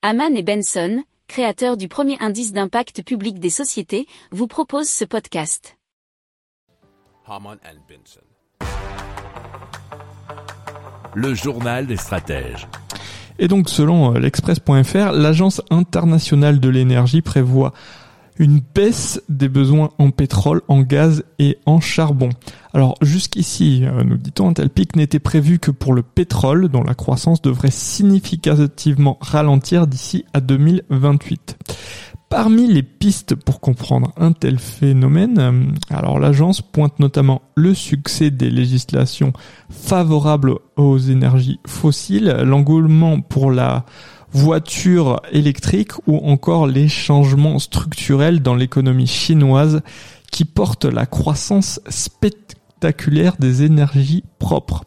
[0.00, 5.76] Haman et Benson, créateurs du premier indice d'impact public des sociétés, vous proposent ce podcast.
[7.26, 8.20] Haman and Benson.
[11.16, 12.68] Le journal des stratèges.
[13.40, 17.72] Et donc, selon euh, l'Express.fr, l'Agence internationale de l'énergie prévoit
[18.38, 22.30] une baisse des besoins en pétrole, en gaz et en charbon.
[22.72, 26.84] Alors jusqu'ici, euh, nous dit-on, un tel pic n'était prévu que pour le pétrole, dont
[26.84, 31.58] la croissance devrait significativement ralentir d'ici à 2028.
[32.28, 38.30] Parmi les pistes pour comprendre un tel phénomène, euh, alors l'agence pointe notamment le succès
[38.30, 39.32] des législations
[39.70, 43.86] favorables aux énergies fossiles, l'engouement pour la
[44.32, 49.82] voiture électrique ou encore les changements structurels dans l'économie chinoise
[50.30, 54.84] qui portent la croissance spectaculaire des énergies propres.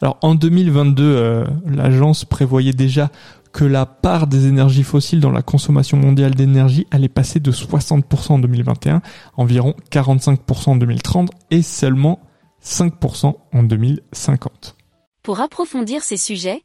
[0.00, 3.10] Alors en 2022, euh, l'agence prévoyait déjà
[3.52, 8.32] que la part des énergies fossiles dans la consommation mondiale d'énergie allait passer de 60%
[8.32, 9.00] en 2021,
[9.36, 12.18] environ 45% en 2030 et seulement
[12.62, 14.76] 5% en 2050.
[15.22, 16.64] Pour approfondir ces sujets,